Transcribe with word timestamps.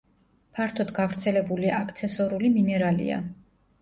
ფართოდ 0.59 0.93
გავრცელებული 0.99 1.71
აქცესორული 1.81 2.51
მინერალია. 2.59 3.21